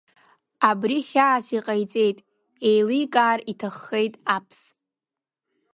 [0.69, 2.17] Абри хьаас иҟаиҵеит,
[2.69, 4.59] еиликаар иҭаххеит Аԥс.